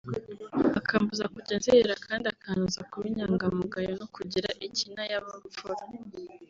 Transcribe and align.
akambuza 0.79 1.25
kujya 1.33 1.55
nzerera 1.59 1.95
kandi 2.05 2.25
akantoza 2.33 2.79
kuba 2.89 3.05
inyangamugayo 3.11 3.91
no 3.99 4.05
kugira 4.15 4.49
ikinayabupfura 4.67 5.83